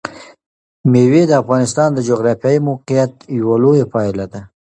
مېوې 0.91 1.23
د 1.27 1.31
افغانستان 1.41 1.89
د 1.93 1.99
جغرافیایي 2.09 2.59
موقیعت 2.69 3.11
یوه 3.39 3.55
لویه 3.63 3.85
پایله 3.93 4.25
ده. 4.31 4.41